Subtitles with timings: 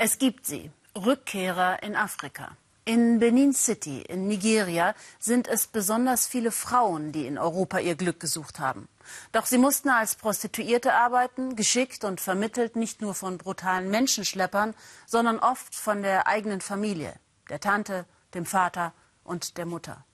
[0.00, 2.56] Es gibt sie, Rückkehrer in Afrika.
[2.84, 8.20] In Benin City in Nigeria sind es besonders viele Frauen, die in Europa ihr Glück
[8.20, 8.88] gesucht haben.
[9.32, 15.40] Doch sie mussten als Prostituierte arbeiten, geschickt und vermittelt nicht nur von brutalen Menschenschleppern, sondern
[15.40, 17.12] oft von der eigenen Familie,
[17.50, 18.92] der Tante, dem Vater
[19.24, 20.04] und der Mutter.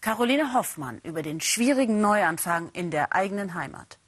[0.00, 3.98] Caroline Hoffmann über den schwierigen Neuanfang in der eigenen Heimat.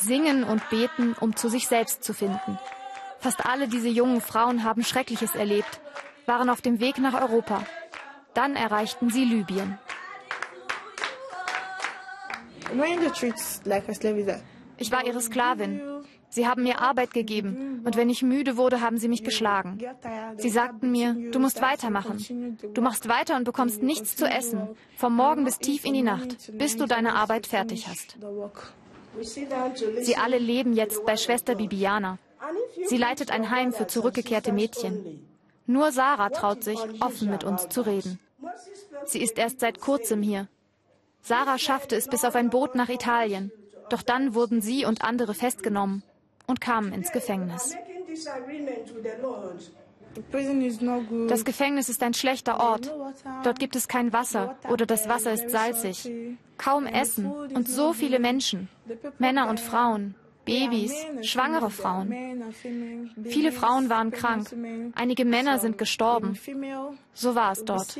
[0.00, 2.58] Singen und beten, um zu sich selbst zu finden.
[3.18, 5.80] Fast alle diese jungen Frauen haben Schreckliches erlebt,
[6.26, 7.64] waren auf dem Weg nach Europa.
[8.34, 9.78] Dann erreichten sie Libyen.
[14.78, 15.82] Ich war ihre Sklavin.
[16.32, 19.78] Sie haben mir Arbeit gegeben und wenn ich müde wurde, haben sie mich geschlagen.
[20.36, 22.56] Sie sagten mir, du musst weitermachen.
[22.72, 26.52] Du machst weiter und bekommst nichts zu essen, vom Morgen bis tief in die Nacht,
[26.56, 28.16] bis du deine Arbeit fertig hast.
[30.00, 32.18] Sie alle leben jetzt bei Schwester Bibiana.
[32.86, 35.26] Sie leitet ein Heim für zurückgekehrte Mädchen.
[35.66, 38.18] Nur Sarah traut sich, offen mit uns zu reden.
[39.04, 40.48] Sie ist erst seit kurzem hier.
[41.22, 43.52] Sarah schaffte es bis auf ein Boot nach Italien.
[43.90, 46.02] Doch dann wurden sie und andere festgenommen
[46.46, 47.76] und kamen ins Gefängnis.
[51.28, 52.92] Das Gefängnis ist ein schlechter Ort.
[53.44, 56.10] Dort gibt es kein Wasser oder das Wasser ist salzig.
[56.58, 58.68] Kaum Essen und so viele Menschen.
[59.18, 62.12] Männer und Frauen, Babys, schwangere Frauen.
[63.24, 64.54] Viele Frauen waren krank.
[64.94, 66.38] Einige Männer sind gestorben.
[67.14, 67.96] So war es dort.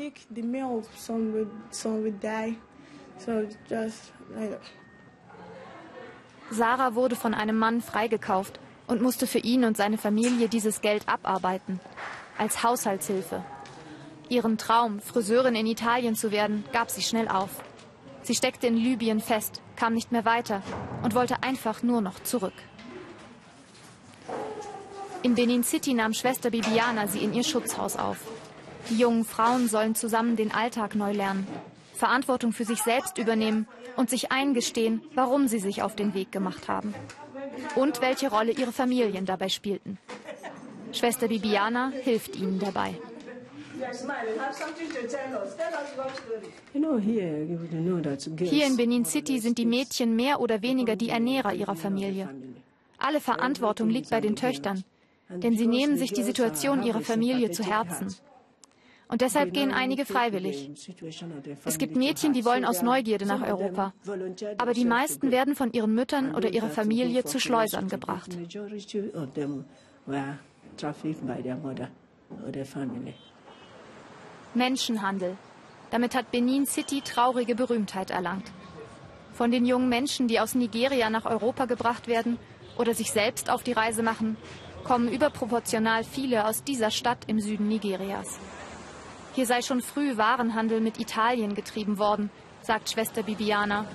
[6.49, 8.59] Sarah wurde von einem Mann freigekauft
[8.91, 11.79] und musste für ihn und seine Familie dieses Geld abarbeiten,
[12.37, 13.41] als Haushaltshilfe.
[14.27, 17.51] Ihren Traum, Friseurin in Italien zu werden, gab sie schnell auf.
[18.23, 20.61] Sie steckte in Libyen fest, kam nicht mehr weiter
[21.03, 22.53] und wollte einfach nur noch zurück.
[25.23, 28.17] In Benin City nahm Schwester Bibiana sie in ihr Schutzhaus auf.
[28.89, 31.47] Die jungen Frauen sollen zusammen den Alltag neu lernen,
[31.93, 36.67] Verantwortung für sich selbst übernehmen und sich eingestehen, warum sie sich auf den Weg gemacht
[36.67, 36.93] haben.
[37.75, 39.97] Und welche Rolle ihre Familien dabei spielten.
[40.91, 42.95] Schwester Bibiana hilft ihnen dabei.
[48.37, 52.29] Hier in Benin City sind die Mädchen mehr oder weniger die Ernährer ihrer Familie.
[52.97, 54.83] Alle Verantwortung liegt bei den Töchtern,
[55.29, 58.15] denn sie nehmen sich die Situation ihrer Familie zu Herzen.
[59.11, 60.71] Und deshalb gehen einige freiwillig.
[61.65, 63.93] Es gibt Mädchen, die wollen aus Neugierde nach Europa.
[64.57, 68.37] Aber die meisten werden von ihren Müttern oder ihrer Familie zu Schleusern gebracht.
[74.53, 75.37] Menschenhandel.
[75.89, 78.49] Damit hat Benin City traurige Berühmtheit erlangt.
[79.33, 82.39] Von den jungen Menschen, die aus Nigeria nach Europa gebracht werden
[82.77, 84.37] oder sich selbst auf die Reise machen,
[84.85, 88.39] kommen überproportional viele aus dieser Stadt im Süden Nigerias.
[89.33, 92.29] Hier sei schon früh Warenhandel mit Italien getrieben worden,
[92.61, 93.85] sagt Schwester Bibiana.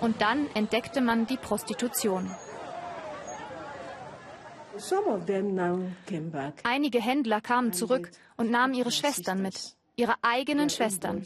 [0.00, 2.30] Und dann entdeckte man die Prostitution.
[6.64, 9.56] Einige Händler kamen zurück und nahmen ihre Schwestern mit,
[9.96, 11.22] ihre eigenen Schwestern.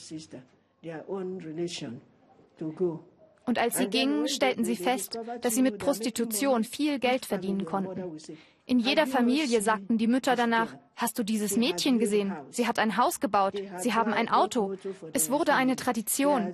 [3.51, 8.17] Und als sie gingen, stellten sie fest, dass sie mit Prostitution viel Geld verdienen konnten.
[8.65, 12.33] In jeder Familie sagten die Mütter danach, hast du dieses Mädchen gesehen?
[12.51, 14.77] Sie hat ein Haus gebaut, sie haben ein Auto.
[15.13, 16.53] Es wurde eine Tradition,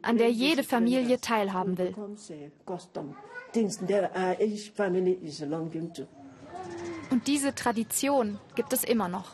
[0.00, 1.94] an der jede Familie teilhaben will.
[7.10, 9.32] Und diese Tradition gibt es immer noch.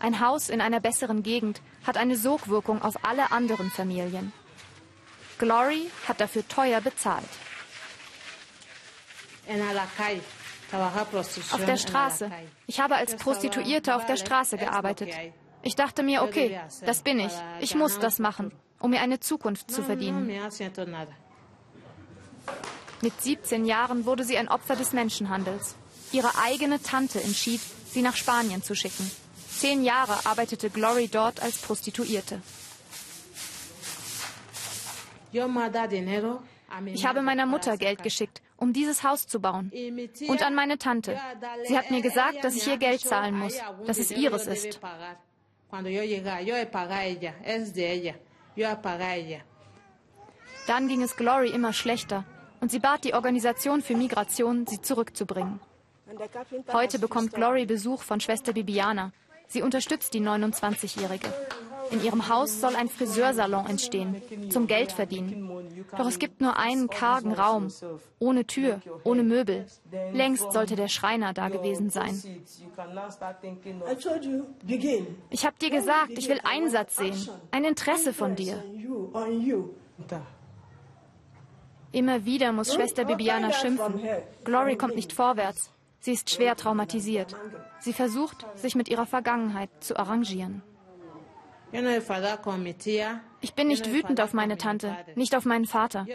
[0.00, 4.32] Ein Haus in einer besseren Gegend hat eine Sogwirkung auf alle anderen Familien.
[5.38, 7.28] Glory hat dafür teuer bezahlt.
[11.52, 12.30] Auf der Straße.
[12.66, 15.08] Ich habe als Prostituierte auf der Straße gearbeitet.
[15.62, 17.32] Ich dachte mir, okay, das bin ich.
[17.60, 20.30] Ich muss das machen, um mir eine Zukunft zu verdienen.
[23.00, 25.76] Mit 17 Jahren wurde sie ein Opfer des Menschenhandels.
[26.12, 27.60] Ihre eigene Tante entschied,
[27.90, 29.10] sie nach Spanien zu schicken.
[29.50, 32.40] Zehn Jahre arbeitete Glory dort als Prostituierte.
[35.32, 39.72] Ich habe meiner Mutter Geld geschickt, um dieses Haus zu bauen.
[40.28, 41.18] Und an meine Tante.
[41.64, 44.80] Sie hat mir gesagt, dass ich ihr Geld zahlen muss, dass es ihres ist.
[50.66, 52.24] Dann ging es Glory immer schlechter
[52.60, 55.60] und sie bat die Organisation für Migration, sie zurückzubringen.
[56.72, 59.12] Heute bekommt Glory Besuch von Schwester Bibiana.
[59.46, 61.32] Sie unterstützt die 29-Jährige.
[61.90, 65.50] In ihrem Haus soll ein Friseursalon entstehen, zum Geld verdienen.
[65.96, 67.68] Doch es gibt nur einen kargen Raum,
[68.18, 69.66] ohne Tür, ohne Möbel.
[70.12, 72.22] Längst sollte der Schreiner da gewesen sein.
[75.30, 78.62] Ich habe dir gesagt, ich will Einsatz sehen, ein Interesse von dir.
[81.92, 84.00] Immer wieder muss Schwester Bibiana schimpfen.
[84.44, 85.70] Glory kommt nicht vorwärts.
[86.00, 87.34] Sie ist schwer traumatisiert.
[87.80, 90.62] Sie versucht, sich mit ihrer Vergangenheit zu arrangieren.
[93.40, 96.06] Ich bin nicht wütend auf meine Tante, nicht auf meinen Vater.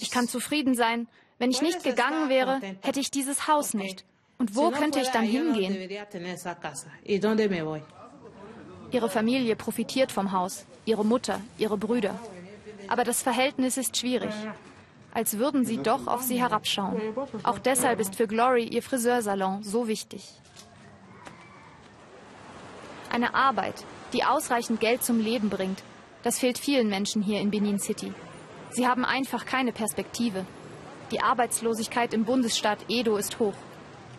[0.00, 1.06] Ich kann zufrieden sein.
[1.38, 4.04] Wenn ich nicht gegangen wäre, hätte ich dieses Haus nicht.
[4.38, 5.90] Und wo könnte ich dann hingehen?
[8.90, 12.18] Ihre Familie profitiert vom Haus, ihre Mutter, ihre Brüder.
[12.88, 14.32] Aber das Verhältnis ist schwierig.
[15.12, 17.00] Als würden sie doch auf sie herabschauen.
[17.42, 20.22] Auch deshalb ist für Glory ihr Friseursalon so wichtig.
[23.10, 25.82] Eine Arbeit, die ausreichend Geld zum Leben bringt,
[26.22, 28.12] das fehlt vielen Menschen hier in Benin City.
[28.70, 30.44] Sie haben einfach keine Perspektive.
[31.10, 33.54] Die Arbeitslosigkeit im Bundesstaat Edo ist hoch.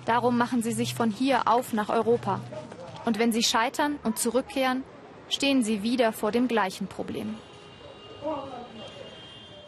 [0.06, 2.42] Darum machen sie sich von hier auf nach Europa.
[3.06, 4.84] Und wenn sie scheitern und zurückkehren,
[5.30, 7.36] stehen sie wieder vor dem gleichen Problem.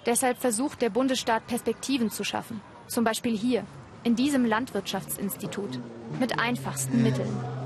[0.05, 2.61] Deshalb versucht der Bundesstaat Perspektiven zu schaffen.
[2.87, 3.65] Zum Beispiel hier,
[4.03, 5.79] in diesem Landwirtschaftsinstitut,
[6.19, 7.60] mit einfachsten Mitteln.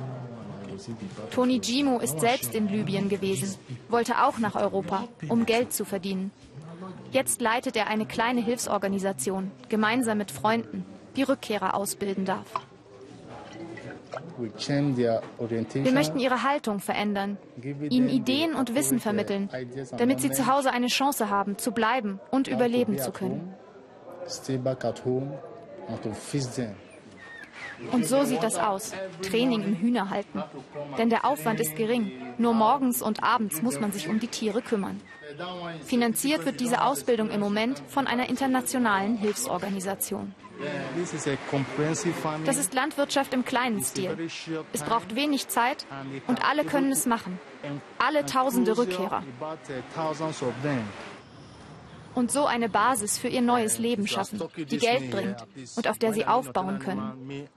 [1.31, 3.56] Toni Gimo ist selbst in Libyen gewesen,
[3.89, 6.31] wollte auch nach Europa, um Geld zu verdienen.
[7.12, 10.86] Jetzt leitet er eine kleine Hilfsorganisation, gemeinsam mit Freunden,
[11.16, 12.45] die Rückkehrer ausbilden darf.
[14.38, 17.38] Wir möchten ihre Haltung verändern,
[17.89, 19.50] ihnen Ideen und Wissen vermitteln,
[19.98, 23.54] damit sie zu Hause eine Chance haben, zu bleiben und überleben zu können.
[27.92, 28.94] Und so sieht das aus.
[29.22, 30.44] Training im Hühnerhalten.
[30.98, 32.12] Denn der Aufwand ist gering.
[32.38, 35.01] Nur morgens und abends muss man sich um die Tiere kümmern.
[35.83, 40.33] Finanziert wird diese Ausbildung im Moment von einer internationalen Hilfsorganisation.
[42.45, 44.18] Das ist Landwirtschaft im kleinen Stil.
[44.72, 45.86] Es braucht wenig Zeit
[46.27, 47.39] und alle können es machen.
[47.98, 49.24] Alle tausende Rückkehrer.
[52.15, 55.45] Und so eine Basis für ihr neues Leben schaffen, die Geld bringt
[55.75, 57.47] und auf der sie aufbauen können.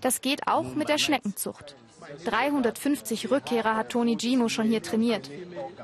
[0.00, 1.76] Das geht auch mit der Schneckenzucht.
[2.24, 5.30] 350 Rückkehrer hat Toni Gimo schon hier trainiert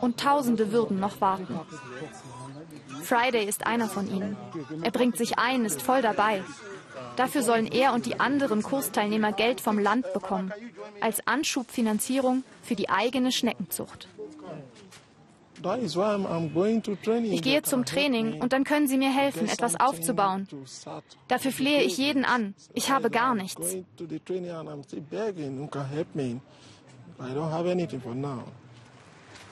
[0.00, 1.58] und Tausende würden noch warten.
[3.02, 4.36] Friday ist einer von ihnen.
[4.82, 6.42] Er bringt sich ein, ist voll dabei.
[7.16, 10.52] Dafür sollen er und die anderen Kursteilnehmer Geld vom Land bekommen,
[11.00, 14.08] als Anschubfinanzierung für die eigene Schneckenzucht.
[15.64, 20.46] Ich gehe zum Training und dann können Sie mir helfen, etwas aufzubauen.
[21.28, 22.54] Dafür flehe ich jeden an.
[22.74, 23.76] Ich habe gar nichts.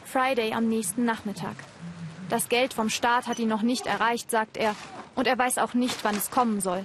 [0.05, 1.57] Friday am nächsten Nachmittag.
[2.29, 4.75] Das Geld vom Staat hat ihn noch nicht erreicht, sagt er,
[5.15, 6.85] und er weiß auch nicht, wann es kommen soll.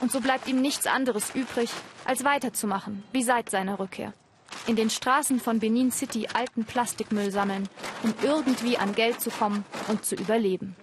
[0.00, 1.70] Und so bleibt ihm nichts anderes übrig,
[2.04, 4.12] als weiterzumachen, wie seit seiner Rückkehr.
[4.66, 7.68] In den Straßen von Benin City alten Plastikmüll sammeln,
[8.02, 10.74] um irgendwie an Geld zu kommen und zu überleben.